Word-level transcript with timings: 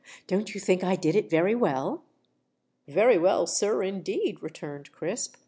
Don't 0.25 0.55
you 0.55 0.59
think 0.59 0.83
I 0.83 0.95
did 0.95 1.15
it 1.15 1.29
very 1.29 1.53
well?" 1.53 2.01
"Very 2.87 3.19
well, 3.19 3.45
sir, 3.45 3.83
indeed," 3.83 4.41
returned 4.41 4.91
Crisp. 4.91 5.35